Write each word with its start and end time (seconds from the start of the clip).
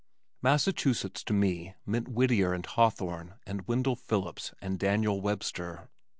Massachusetts 0.41 1.23
to 1.25 1.31
me 1.31 1.75
meant 1.85 2.07
Whittier 2.07 2.53
and 2.53 2.65
Hawthorne 2.65 3.35
and 3.45 3.67
Wendell 3.67 3.95
Phillips 3.95 4.51
and 4.59 4.79
Daniel 4.79 5.21
Webster. 5.21 5.89